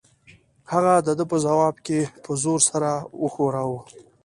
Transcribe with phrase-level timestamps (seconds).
[0.71, 2.83] هغې د ده په ځواب کې په زور سر
[3.21, 3.79] وښوراوه.